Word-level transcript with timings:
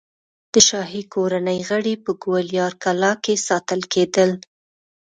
د 0.53 0.55
شاهي 0.67 1.01
کورنۍ 1.13 1.59
غړي 1.69 1.93
په 2.03 2.11
ګوالیار 2.23 2.73
کلا 2.83 3.11
کې 3.23 3.35
ساتل 3.47 3.81
کېدل. 3.93 4.31